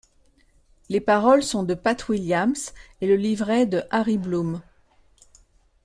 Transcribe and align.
Les 0.89 0.99
paroles 0.99 1.43
sont 1.43 1.61
de 1.61 1.75
Pat 1.75 2.09
Willams 2.09 2.55
et 3.01 3.05
le 3.07 3.15
livret 3.15 3.67
de 3.67 3.83
Harry 3.91 4.17
Bloom. 4.17 4.59